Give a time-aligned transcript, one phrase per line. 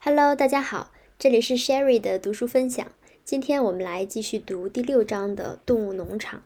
[0.00, 2.86] Hello，大家好，这里是 Sherry 的读书分享。
[3.24, 6.44] 今天我们来继续读第六章的动物农场。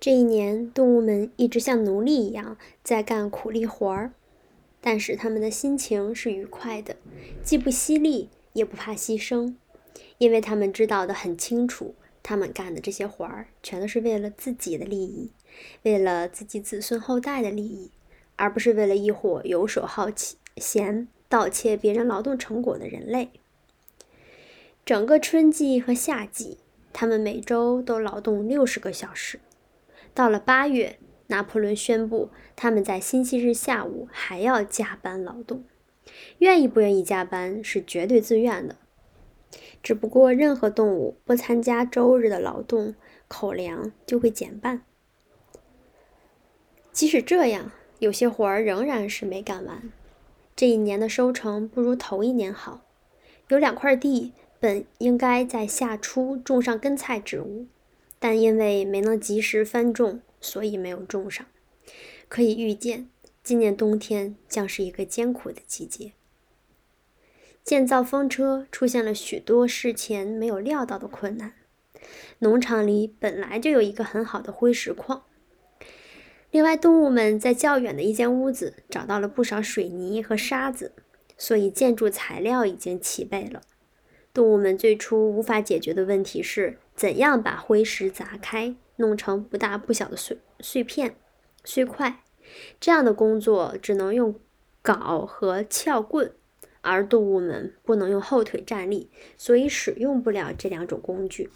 [0.00, 4.12] 这一年，动物们一直像奴隶一样在干苦力活儿，
[4.80, 6.96] 但是他们的心情是愉快的，
[7.44, 9.54] 既不犀利，也不怕牺牲，
[10.16, 15.30] 因为他们知道的很清楚，他们干的这些活儿全都是为了自己的利益，
[15.82, 17.90] 为了自己子孙后代的利益，
[18.36, 20.08] 而不是为了一伙游手好
[20.56, 21.06] 闲。
[21.30, 23.30] 盗窃别人劳动成果的人类。
[24.84, 26.58] 整个春季和夏季，
[26.92, 29.38] 他们每周都劳动六十个小时。
[30.12, 30.98] 到了八月，
[31.28, 35.62] 拿破仑宣布他们在星期日下午还要加班劳动。
[36.38, 38.74] 愿意不愿意加班是绝对自愿的。
[39.80, 42.96] 只不过，任何动物不参加周日的劳动，
[43.28, 44.82] 口粮就会减半。
[46.90, 49.92] 即使这样，有些活儿仍然是没干完。
[50.60, 52.84] 这一年的收成不如头一年好，
[53.48, 57.66] 有两块地本应该在夏初种上根菜植物，
[58.18, 61.46] 但因为没能及时翻种，所以没有种上。
[62.28, 63.08] 可以预见，
[63.42, 66.12] 今年冬天将是一个艰苦的季节。
[67.64, 71.54] 建造风车出现了许多事前没有料到的困难。
[72.40, 75.22] 农场里本来就有一个很好的灰石矿。
[76.50, 80.92] 另外，动物们在较远的一间屋子找到了不少水泥和沙子，
[81.38, 83.62] 所以建筑材料已经齐备了。
[84.34, 91.14] 动物们最初无法解决的问题是怎样把灰石砸开，弄成不大不小的碎碎片、
[91.64, 92.22] 碎块。
[92.80, 94.34] 这样的工作只能用
[94.82, 96.32] 镐和撬棍，
[96.80, 101.50] 而动物们不能用后腿站立，所以使用不了这两种工具。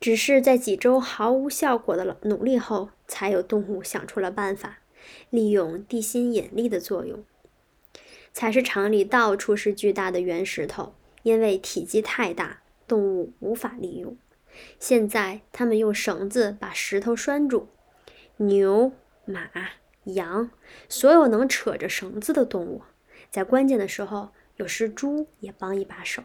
[0.00, 4.78] 只是在几周毫无效果的努力后，才有动物想出了办法，
[5.30, 7.24] 利用地心引力的作用。
[8.32, 14.16] 采石场里到处是巨大的圆石头，因为体积太大，动物无法利用。
[14.78, 17.68] 现在，他们用绳子把石头拴住。
[18.38, 18.92] 牛、
[19.24, 19.48] 马、
[20.04, 20.50] 羊，
[20.88, 22.82] 所有能扯着绳子的动物，
[23.30, 26.22] 在关键的时候，有时猪也帮一把手，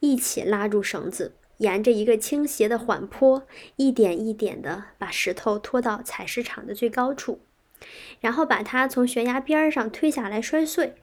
[0.00, 1.34] 一起拉住绳子。
[1.58, 3.46] 沿着一个倾斜的缓坡，
[3.76, 7.40] 一点一点地把石头拖到采石场的最高处，
[8.20, 10.94] 然后把它从悬崖边上推下来摔碎。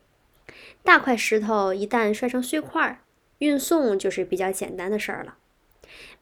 [0.83, 3.01] 大块石头一旦摔成碎块，
[3.39, 5.37] 运送就是比较简单的事儿了。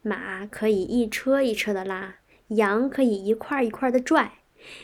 [0.00, 2.16] 马可以一车一车的拉，
[2.48, 4.32] 羊可以一块一块的拽，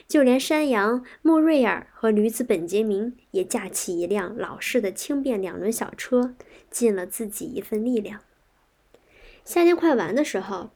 [0.06, 6.34] 就连山羊莫瑞尔和驴子本杰明也架起一辆老式的轻便两轮小车，
[6.70, 8.20] 尽了自己一份力量。
[9.48, 10.72] 夏天快完的时候，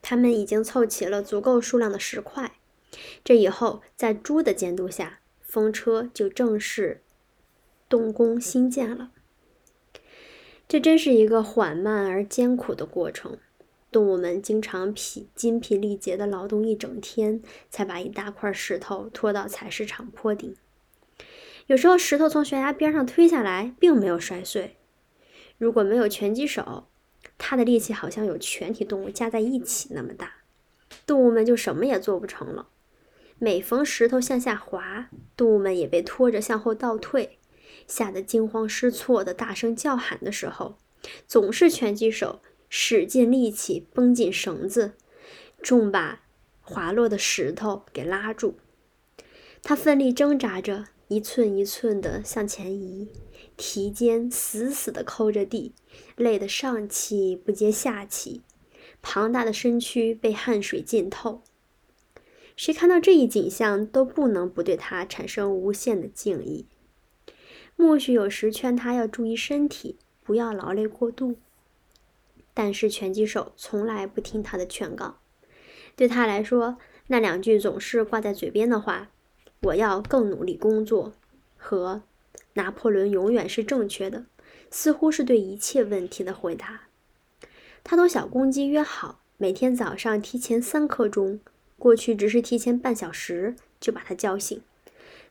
[0.00, 2.52] 他们已经凑齐了足够数量的石块。
[3.24, 7.02] 这以后，在猪的监督下，风车就正式
[7.88, 9.10] 动工兴建了。
[10.68, 13.38] 这真是一个缓慢而艰苦的过程。
[13.90, 20.54] 动物们经常疲筋疲力竭地劳动一整天，才把一大块石头拖到采石场坡顶。
[21.66, 24.76] 有时候，石头从悬崖边上推下来，并没有摔碎。
[25.58, 26.84] 如果没有拳击手，
[27.42, 30.34] 他的力气好像有全体动物加在一起那么大，
[31.06, 32.68] 动物们就什么也做不成了。
[33.38, 35.08] 每逢石头向下滑，
[35.38, 37.38] 动物们也被拖着向后倒退，
[37.88, 40.76] 吓得惊慌失措的大声叫喊的时候，
[41.26, 44.92] 总是拳击手使尽力气绷紧绳子，
[45.62, 46.20] 重把
[46.60, 48.58] 滑落的石头给拉住。
[49.62, 53.08] 他奋力挣扎着，一寸一寸地向前移。
[53.56, 55.74] 蹄尖死死地抠着地，
[56.14, 58.42] 累得上气不接下气，
[59.02, 61.42] 庞大的身躯被汗水浸透。
[62.56, 66.64] 谁看到这一景象，都不能不对他产生无限的敬意。
[67.74, 71.36] 默许有时劝他要注意身体，不要劳累过度，
[72.54, 75.18] 但是拳击手从来不听他的劝告。
[75.96, 76.78] 对他来说，
[77.08, 79.10] 那两句总是挂在嘴边的话
[79.62, 81.12] ：“我要更努力工作”
[81.56, 82.02] 和。
[82.54, 84.24] 拿破仑永远是正确的，
[84.70, 86.88] 似乎是对一切问题的回答。
[87.84, 91.38] 他同小公鸡约好，每天早上提前三刻钟，
[91.78, 94.60] 过去只是提前半小时就把他叫醒。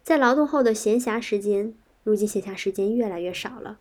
[0.01, 1.73] 在劳动后的闲暇时间，
[2.03, 3.77] 如今闲暇时间越来越少了，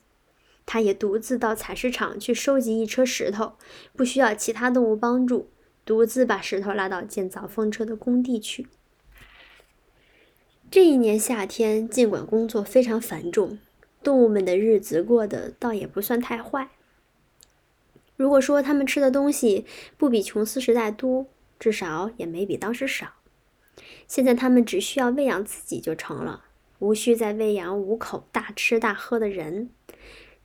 [0.66, 3.52] 他也独自到采石场去收集一车石头，
[3.94, 5.48] 不需要其他动物帮助，
[5.84, 8.66] 独自把石头拉到建造风车的工地去。
[10.70, 13.58] 这一年夏天，尽管工作非常繁重，
[14.02, 16.68] 动物们的日子过得倒也不算太坏。
[18.16, 19.64] 如果说他们吃的东西
[19.96, 21.26] 不比琼斯时代多，
[21.58, 23.14] 至少也没比当时少。
[24.06, 26.44] 现在他们只需要喂养自己就成了，
[26.80, 29.70] 无需再喂养五口大吃大喝的人。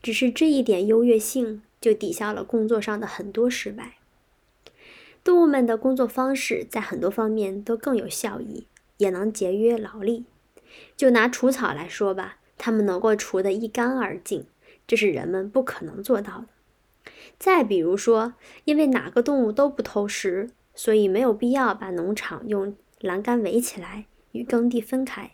[0.02, 3.96] 只是这一点优越性，就抵消了工作上的很多失败。
[5.22, 8.68] 动物们的工作方式在很多方面都更有效益，
[9.04, 10.26] 也能节约劳力。
[10.98, 14.48] 就拿除草来说吧，它们能够除得一干二净，
[14.88, 16.48] 这是人们不可能做到的。
[17.38, 18.34] 再比如说，
[18.64, 25.32] 因为哪个动物都不偷食，所以没有必要把农场用栏杆围起来，与耕地分开，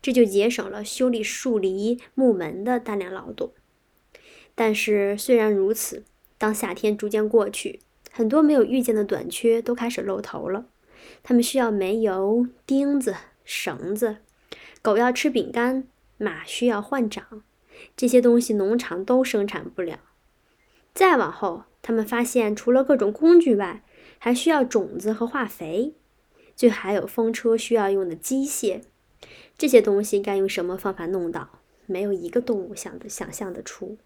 [0.00, 3.52] 这就节省了修理树篱、木门的大量劳动。
[4.54, 6.04] 但是，虽然如此，
[6.38, 7.80] 当夏天逐渐过去，
[8.10, 10.66] 很多没有预见的短缺都开始露头了。
[11.22, 14.18] 他们需要煤油、钉子、绳子，
[14.82, 15.84] 狗要吃饼干，
[16.16, 17.42] 马需要换掌，
[17.96, 19.98] 这些东西农场都生产不了。
[20.94, 23.82] 再往后，他们发现除了各种工具外，
[24.18, 25.94] 还需要种子和化肥，
[26.56, 28.82] 就还有风车需要用的机械。
[29.56, 31.60] 这些东西该用什么方法弄到？
[31.86, 33.96] 没有一个动物想的想象得出。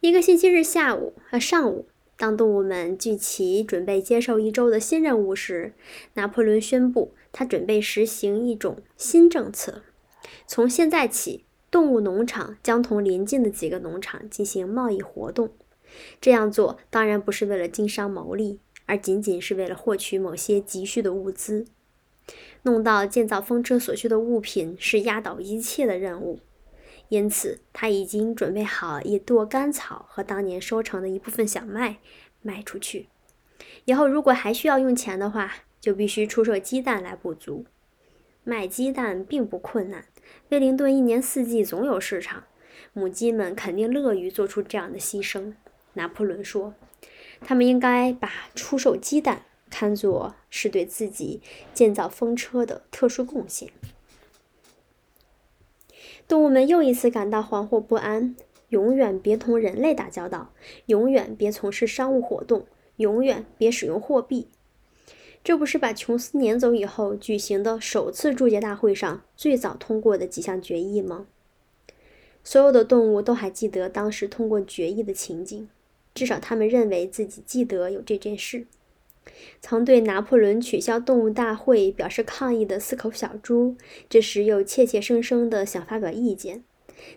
[0.00, 1.86] 一个星期日下午和上午，
[2.20, 5.72] 当动物们聚齐准备接受一周的新任务时，
[6.12, 9.80] 拿破仑宣布，他准备实行一种新政策。
[10.46, 15.48] 从现在起，动物农场将同邻近的几个农场进行贸易活动。
[16.20, 21.64] 这样做当然不是为了经商牟利，而仅仅是为了获取某些急需的物资。
[22.64, 26.40] 弄到建造风车所需的物品是压倒一切的任务。
[27.10, 31.96] 因此，他已经准备好一垛干草和当年收成的一部分小麦
[32.40, 33.08] 卖出去。
[33.84, 37.64] 以后如果还需要用钱的话，就必须出售鸡蛋来补足。
[38.44, 40.06] 卖鸡蛋并不困难，
[40.50, 42.44] 威灵顿一年四季总有市场，
[42.92, 45.54] 母鸡们肯定乐于做出这样的牺牲。
[45.94, 46.74] 拿破仑说
[47.42, 51.42] ：“他们应该把出售鸡蛋看作是对自己
[51.74, 53.68] 建造风车的特殊贡献。”
[56.30, 58.36] 动物们又一次感到惶惑不安。
[58.68, 60.52] 永远别同人类打交道，
[60.86, 62.66] 永远别从事商务活动，
[62.98, 64.46] 永远别使用货币。
[65.42, 71.26] 这不是把琼斯撵走以后举行的首次祝捷大会上最早通过的几项决议吗？
[72.44, 75.68] 所有的动物都还记得当时通过决议的情景，
[76.14, 78.68] 至少他们认为自己记得有这件事。
[79.60, 83.76] 曾对拿破仑取消动物大会表示抗议的四口小猪，
[84.08, 86.64] 这时又怯怯生生地想发表意见，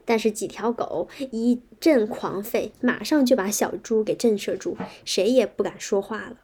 [0.04, 6.38] 但是几条狗一阵狂吠，马上就把小猪给震慑住，谁也不敢说话了。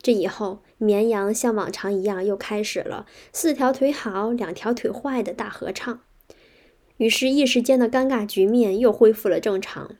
[0.00, 6.00] 这以后，绵羊像往常一样又开始了四条腿好，两条腿坏的大合唱，
[6.96, 9.96] 于是，一时间的尴尬局面又恢复了正常。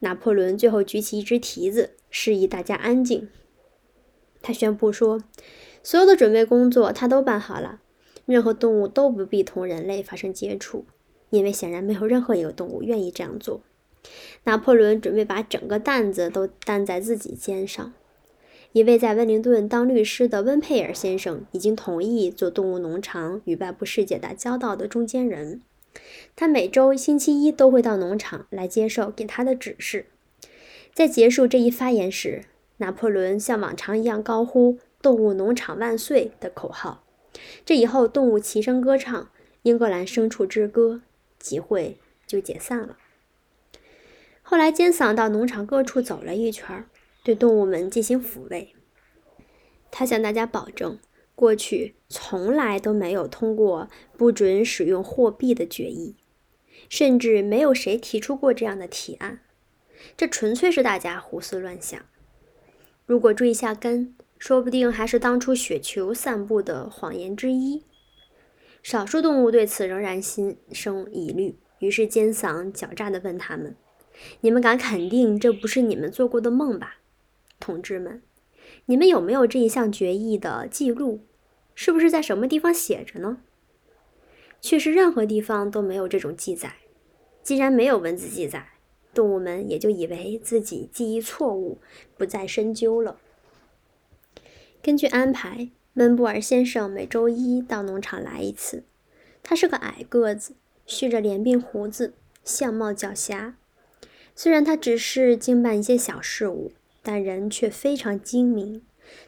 [0.00, 3.28] 拿破仑最后举起一只蹄子，示意大家安静。
[4.40, 5.22] 他宣布说
[5.82, 7.80] ：“所有的准备工作他都办好了，
[8.26, 10.84] 任何动物都不必同人类发生接触，
[11.30, 13.60] 因为显然没有任何一个动物愿意这样做。”
[14.44, 17.92] 拿破仑准备把整个担子都担在自己肩上。
[18.72, 25.62] 一位在温灵顿当律师的温佩尔先生已经同意做动物农场与外部世界打交道的中间人。
[26.36, 30.06] 他每周星期一都会到农场来接受给他的指示。
[30.94, 32.44] 在结束这一发言时。
[32.78, 37.04] 拿破仑像往常一样高呼“动物农场万岁”的口号。
[37.64, 39.24] 这以后，动物齐声歌唱
[39.62, 40.94] 《英格兰牲畜之歌》，
[41.38, 42.96] 集会就解散了。
[44.42, 46.84] 后来，尖嗓到农场各处走了一圈，
[47.22, 48.74] 对动物们进行抚慰。
[49.90, 50.98] 他向大家保证，
[51.34, 56.16] 过去从来都没有通过不准使用货币的决议，
[56.88, 59.40] 甚至没有谁提出过这样的提案。
[60.16, 62.00] 这纯粹是大家胡思乱想。
[63.08, 67.82] 如果追下根，说不定还是当初雪球散布的谎言之一。
[68.82, 73.74] 少数动物对此仍然心生疑虑，于是尖嗓狡诈地问他们
[74.42, 76.96] ：“你们敢肯定这不是你们做过的梦吧，
[77.58, 78.20] 同志们？
[78.84, 81.20] 你们有没有这一项决议的记录？
[81.74, 83.38] 是不是在什么地方写着呢？”
[84.60, 86.74] 确实任何地方都没有这种记载。
[87.42, 88.72] 既然没有文字记载，
[89.18, 91.78] 动物们也就以为自己记忆错误，
[92.16, 93.18] 不再深究了。
[94.80, 98.84] 根据安排，温布尔先生每周一到农场来一次。
[99.42, 100.54] 他是个矮个子，
[100.86, 103.54] 蓄着连鬓胡子，相貌狡黠。
[104.36, 106.70] 虽然他只是经办一些小事务，
[107.02, 108.82] 但人却非常精明。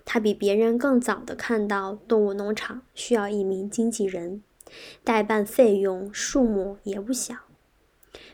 [0.04, 4.44] 他比别人更早地看到动物农场需要一名经纪人，
[5.02, 7.34] 代办费用数目也不小。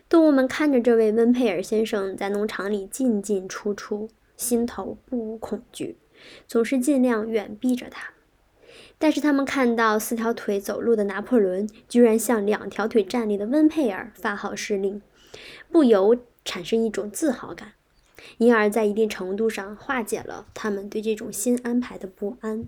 [0.08, 5.98] 动物们看着这位温佩尔先生在农场里进进出出，心头不无恐惧，
[6.46, 8.10] 总是尽量远避着他。
[8.98, 15.02] 但是他们看到四条腿走路的拿破仑，居然向两条腿站立的温佩尔发号施令，
[15.72, 17.72] 不由产生一种自豪感，
[18.38, 22.66] 因而，在一定程度上化解了他们对这种新安排的不安。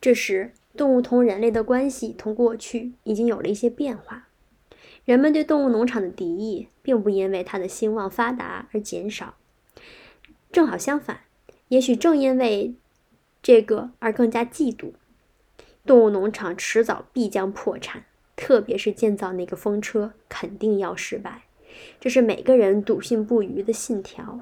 [0.00, 4.25] 这时，动物同人类的关系同过去已经有了一些变化。
[5.06, 9.36] 人们对动物农场的敌意，并不因为它的兴旺发达而减少，
[10.50, 11.20] 正好相反，
[11.68, 12.74] 也许正因为
[13.40, 14.94] 这个而更加嫉妒。
[15.86, 21.42] 动物农场迟早必将破产，特别是建造那个风车，肯定要失败。
[22.00, 24.40] 这是每个人笃信不渝的信条。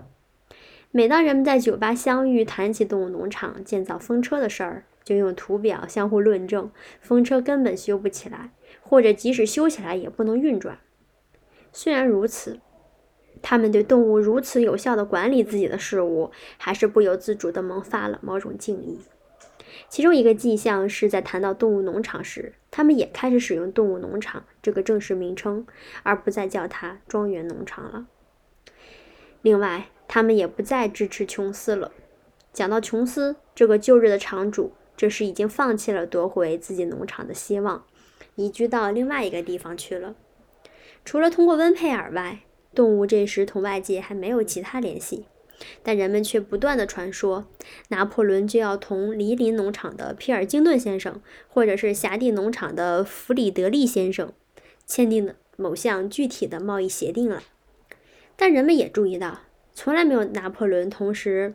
[0.90, 6.70] 每当人们在酒吧相遇，谈起动物农场建造风车的事儿，就用图表相互论证，
[7.02, 8.52] 风车根本修不起来，
[8.86, 10.78] 或者即使修起来也不能运转。
[11.72, 12.60] 虽然如此，
[13.42, 19.00] 他们对动物如此有效地管理自己的事物，还是不由自主地萌发了某种敬意。
[19.88, 25.66] 其中一个迹象是在谈到动物农场时，他们也开始使用“动物农场”这个正式名称，
[26.04, 28.06] 而不再叫它“庄园农场”了。
[29.42, 31.90] 另外，他们也不再支持琼斯了。
[32.52, 34.72] 讲到琼斯这个旧日的场主。
[34.96, 37.84] 这时已经放弃了夺回自己农场的希望，
[38.36, 40.14] 移居到另外一个地方去了。
[41.04, 42.40] 除了通过温佩尔外，
[42.74, 45.26] 动物这时同外界还没有其他联系，
[45.82, 47.46] 但人们却不断的传说，
[47.88, 54.32] 拿破仑就要同黎林农场的皮尔金顿先生，或者是辖地农场的弗里德利先生，
[54.86, 57.42] 签订的某项具体的贸易协定了。
[58.34, 61.54] 但人们也注意到，从来没有拿破仑同时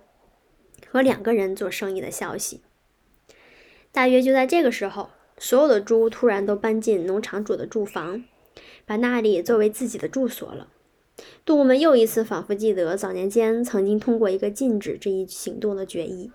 [0.87, 2.61] 和两个人做生意的消息。
[3.91, 5.09] 大约就在这个时候，
[5.39, 8.23] 所有的猪突然都搬进农场主的住房，
[8.85, 10.67] 把那里作为自己的住所了。
[11.45, 16.31] 动物们又一次仿佛记得早年间曾经通过一个禁止这一行动的决议。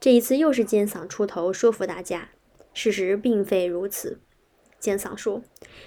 [0.00, 2.30] 这一次又是尖嗓出头说服大家，
[2.74, 4.18] 事实并非如此。
[4.80, 5.42] 尖嗓说：“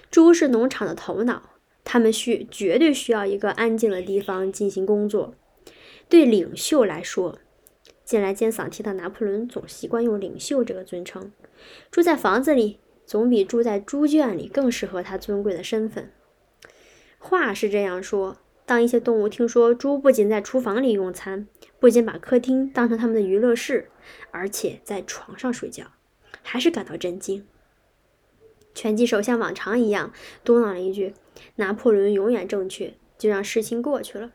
[0.09, 1.49] 猪是农场的头脑，
[1.83, 5.33] 他们需绝对需要一个安静的地方进行工作。
[6.07, 7.39] 对领袖来说。”
[8.05, 11.31] 近来，尖嗓提到拿破仑总习惯用“领袖”这个尊称。
[11.91, 16.11] 住在房子里，总比住在猪圈里更适合他尊贵的身份。
[17.17, 21.47] 话是这样说：当一些动物听说猪不仅在厨房里用餐，
[21.79, 23.89] 不仅把客厅当成他们的娱乐室，
[24.31, 25.91] 而且在床上睡觉，
[26.41, 27.45] 还是感到震惊。
[28.73, 30.11] 拳击手像往常一样
[30.43, 31.13] 嘟囔了一句
[31.55, 34.33] ：“拿破仑永远正确。”就让事情过去了。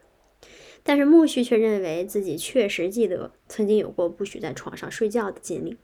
[0.83, 5.77] 但是木须却认为自己确实记得曾经有过不许在床上睡觉的经历。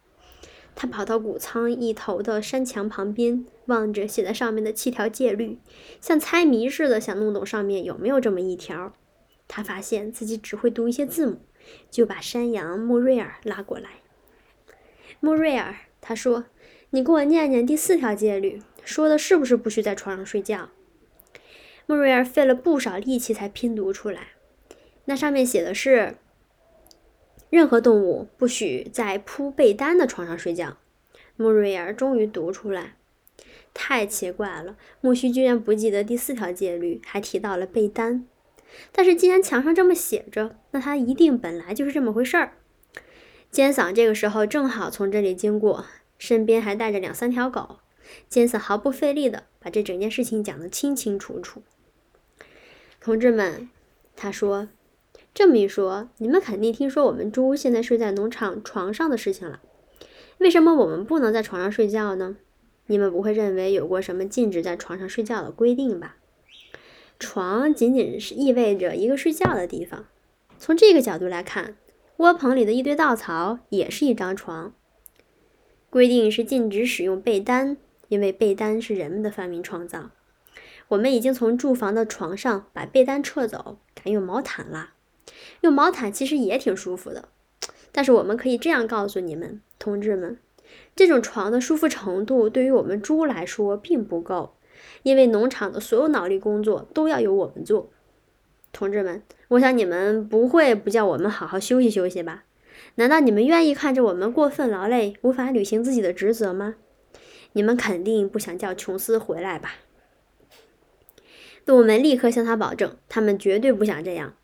[0.77, 5.59] 他跑到谷仓一头的山墙旁边，望着写在上面的七条戒律，
[6.01, 8.93] 像猜谜似的想弄懂上面有没有这么一条。
[9.49, 11.41] 他发现自己只会读一些字母，
[11.91, 14.03] 就把山羊穆瑞尔拉过来。
[15.19, 16.45] 穆瑞尔，他说
[16.91, 20.69] ：“你给我念念第四条戒律，说的是不是不许在床上睡觉？”
[21.87, 24.33] 穆瑞尔费了不少力气才拼读出来。
[25.07, 26.17] 那上面写的是：
[27.51, 30.77] 任何动物不许在铺被单的床上睡觉。
[31.37, 32.97] 穆瑞尔终于读出来，
[33.75, 38.27] 太奇怪了，木须居然不记得第四条戒律，还提到了被单。
[38.91, 42.55] 但是既然墙上这么写着，那他一定本来就是这么回事儿。
[43.51, 45.87] 尖嗓这个时候正好从这里经过，
[46.19, 47.81] 身边还带着两三条狗。
[48.29, 51.63] 尖嗓毫不费力的把这整件事情讲得清清楚楚。
[53.01, 53.69] 同志们，
[54.17, 54.69] 他说。
[55.37, 59.61] 这么一说，你们肯定听说我们猪现在睡在农场床上的事情了。
[60.39, 62.39] 为什么我们不能在床上睡觉呢？
[62.87, 66.17] 你们不会认为有过什么禁止在床上睡觉的规定吧？
[67.19, 70.07] 床仅仅是意味着一个睡觉的地方。
[70.59, 71.77] 从这个角度来看，
[72.17, 74.73] 窝棚里的一堆稻草也是一张床。
[75.91, 77.77] 规定是禁止使用被单，
[78.09, 80.13] 因为被单是人们的发明创造。
[80.89, 84.95] 我们已经从住房的床上把被单撤走，改用毛毯了。
[85.61, 87.29] 用毛毯其实也挺舒服的，
[87.93, 90.39] 但是我们可以这样告诉你们，同志们，
[90.95, 94.57] 这种床的舒服程度对于我们猪来说并不够，
[95.03, 97.91] 因为农场的所有脑力工作都要由我们做。
[98.73, 102.45] 同志们，我想你们不会不叫我们好好休息休息吧？
[102.97, 106.75] 难道你们愿意看着我们过分劳累，无法履行自己的职责吗？
[107.53, 109.77] 你们肯定不想叫琼斯回来吧？
[111.65, 114.35] 动物们立刻向他保证，他们绝对不想这样。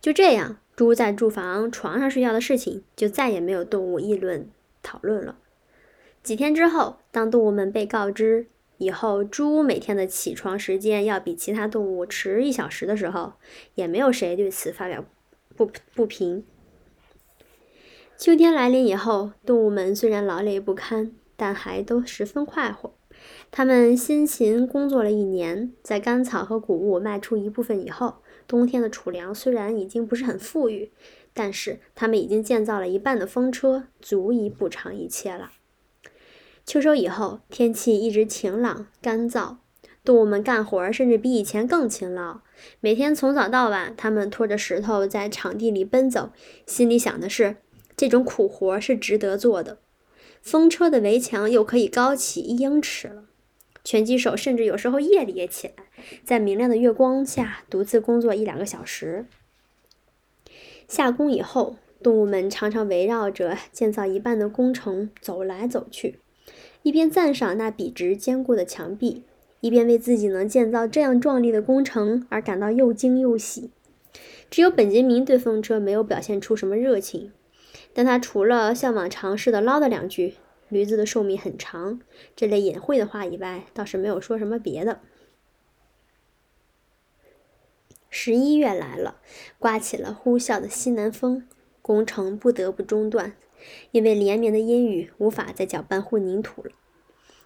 [0.00, 4.48] 就这样，猪在住房床上睡觉的事情就再也没有动物议论
[4.82, 5.36] 讨论了。
[6.22, 8.46] 几天之后，当动物们被告知
[8.78, 13.34] 以后猪每天的起床时间要比其他动物迟一小时的时候，
[13.74, 15.04] 也没有谁对此发表
[15.56, 16.44] 不不平。
[18.16, 22.92] 秋天来临以后，动物们虽然劳累不堪，但还都十分快活。
[23.50, 30.90] 他们辛勤工作了一年，在干草和谷物卖出一部分以后，冬天的储粮虽然已经不是很富裕，
[31.32, 35.52] 但是他们已经建造了一半的风车，足以补偿一切了。
[36.64, 39.56] 秋收以后，天气一直晴朗干燥，
[40.04, 42.40] 动物们干活甚至比以前更勤劳。
[42.80, 46.30] 每天从早到晚，他们拖着石头在场地里奔走，
[46.66, 47.56] 心里想的是：
[47.96, 49.78] 这种苦活是值得做的。
[50.40, 53.24] 风车的围墙又可以高起一英尺了。
[53.84, 55.86] 拳击手甚至有时候夜里也起来，
[56.24, 59.26] 在明亮的月光下独自工作一两个小时。
[60.88, 66.18] 下工以后，动物们常常围绕着建造一半的工程走来走去，
[66.82, 69.22] 一边赞赏那笔直坚固的墙壁，
[69.60, 73.70] 一边为自己能建造这样壮丽的工程而感到又惊又喜。
[74.50, 77.32] 只有本杰明对风车没有表现出什么热情，
[77.94, 80.34] 但他除了像往常似的唠叨两句。
[80.68, 82.00] 驴子的寿命很长，
[82.34, 85.00] 这类隐晦的话以外，倒是没有说什么别的。
[88.14, 89.16] 十一月来了，
[89.58, 91.48] 刮起了呼啸的西南风，
[91.80, 93.32] 工程不得不中断，
[93.90, 96.72] 因为连绵的阴雨无法再搅拌混凝土了。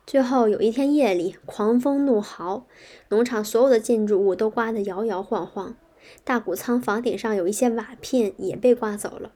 [0.05, 2.67] 最后有一天夜里，狂风怒号，
[3.11, 5.77] 农场所有的建筑物都刮得摇摇晃晃，
[6.25, 9.35] 大谷仓房顶上有一些瓦片也被刮走了。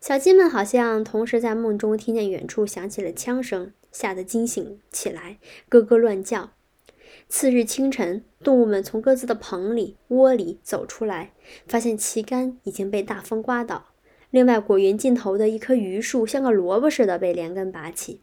[0.00, 6.50] 小鸡们好像同时在梦中听见远处响起了枪声，吓得惊醒起来，咯咯乱叫。
[7.30, 11.32] 次日清晨，动物们从各自的棚里、窝里走出来，
[11.68, 13.92] 发现旗杆已经被大风刮倒。
[14.30, 18.20] 另外，果园尽头的一棵榆树像个萝卜似的被连根拔起。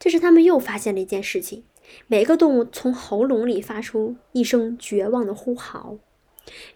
[0.00, 1.62] 这时，他们又发现了一件事情：
[2.08, 5.98] 每个动物从喉咙里发出一声绝望的呼嚎。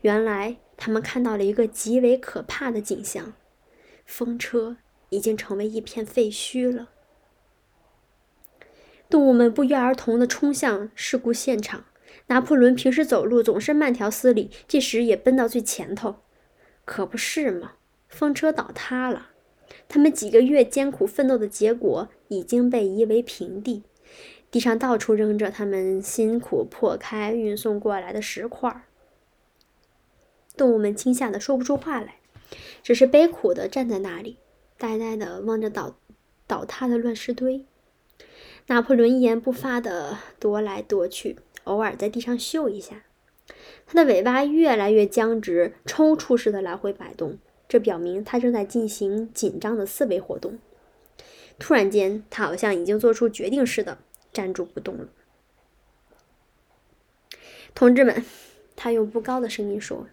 [0.03, 3.33] 原来，他们看到了一个极为可怕的景象。
[4.07, 4.77] 风车
[5.09, 6.91] 已经成为一片废墟了。
[9.13, 11.85] 动物们不约而同地冲向事故现场。
[12.29, 16.17] 拿破仑平时走路总是慢条斯理，这时也奔到最前头。
[16.87, 17.73] 可不是嘛，
[18.09, 19.33] 风车倒塌了。
[19.87, 23.83] 他们几个月艰苦奋斗的结果已经被夷为平地，
[24.51, 28.87] 地上到处扔着他们辛苦破开、运送过来的石块。
[30.57, 32.17] 动物们惊吓得说不出话来。
[32.83, 34.39] 只是悲苦的站在那里，
[34.79, 35.99] 呆呆的望着倒
[36.47, 37.67] 倒塌的乱石堆。
[38.69, 43.03] 拿破仑一言不发地踱来踱去，偶尔在地上嗅一下。
[43.87, 50.59] 他的尾巴越来越僵直，抽搐似的来回摆动，这表明他正在进行紧张的思维活动。
[51.59, 53.99] 突然间，他好像已经做出决定似的，
[54.33, 55.09] 站住不动了。
[57.75, 58.25] 同志们，
[58.75, 60.07] 他用不高的声音说。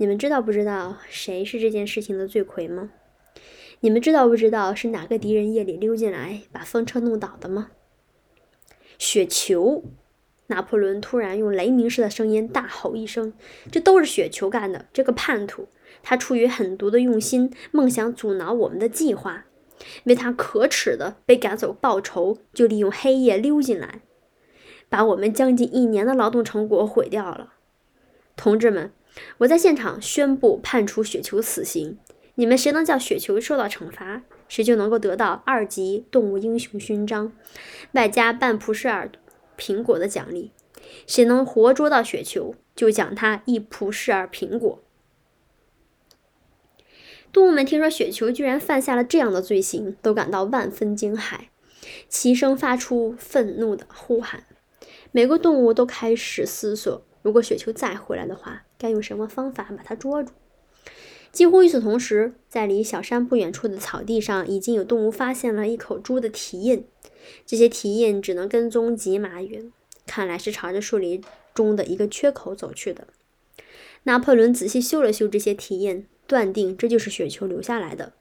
[0.00, 2.92] 你们知道不知道谁是这件事情的罪魁吗？
[3.80, 7.70] 你们知道不知道是哪个敌人夜里溜进来把风车弄倒的吗？
[8.98, 9.84] 雪球！
[10.48, 13.34] 拿破仑突然用雷鸣似的声音大吼一声
[13.70, 14.86] ：“这都是雪球干的！
[14.92, 15.68] 这个叛徒，
[16.02, 19.44] 他出于狠毒的用心，梦想阻挠我们的计划，
[20.04, 24.00] 为他可耻的被赶走报仇，就利用黑夜溜进来，
[24.88, 27.52] 把我们将近一年的劳动成果毁掉了，
[28.34, 28.90] 同志们！”
[29.38, 31.98] 我在现场宣布判处雪球死刑。
[32.38, 37.32] 你们谁能叫雪球受到惩罚，谁就能够得到二级动物英雄勋章，
[37.92, 39.10] 外加半普什尔
[39.58, 40.52] 苹果的奖励。
[41.04, 44.80] 谁能活捉到雪球，就奖他一普什尔苹果。
[47.32, 51.48] 动物们听说雪球居然犯下了这样的罪行，都感到万分惊骇，
[52.08, 54.44] 齐声发出愤怒的呼喊。
[55.10, 57.02] 每个动物都开始思索。
[57.22, 60.30] 如果雪球再回来的话，该用什么方法把它捉住？
[61.32, 66.84] 几乎与此同时，在离小山不远处的草地上，已经有动物发现了一口猪的蹄印。
[67.46, 69.70] 这些蹄印只能跟踪几码远，
[70.06, 71.22] 看来是朝着树林
[71.54, 73.06] 中的一个缺口走去的。
[74.04, 78.12] 拿破仑仔细嗅了嗅这些蹄印，断定这就是雪球留下来的。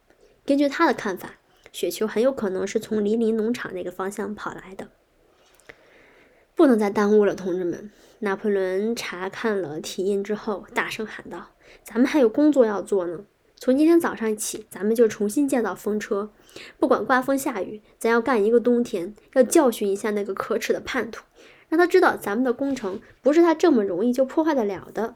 [0.46, 1.36] 根据他的看法，
[1.72, 4.90] 雪球很有可能是从林林农场那个方向跑来的。
[6.56, 7.92] 不能再耽误了，同志们！
[8.20, 11.52] 拿破仑查看了蹄印之后，大声喊道
[11.84, 13.26] ：“咱们还有工作要做呢！
[13.56, 16.30] 从今天早上起，咱们就重新建造风车，
[16.80, 21.24] 不管刮风下雨，咱要干一个冬天，要教训一下那个可耻的叛徒，
[21.70, 25.16] 让他知道咱们的工程不是他这么容易就破坏得了的。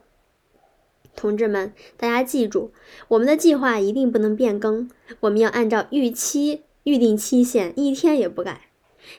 [1.15, 2.71] 同志们，大家记住，
[3.09, 8.69] 我们的计划一定不能变更，我们要按照预期预定期限，一天也不改，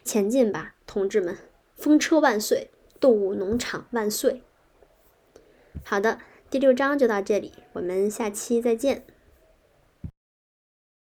[0.02, 1.37] 前进吧，同志们！
[1.76, 2.70] 风车万岁！
[2.98, 4.42] 动物农场万岁！
[5.85, 6.18] 好的，
[6.52, 9.04] 第六章就到这里，我们下期再见。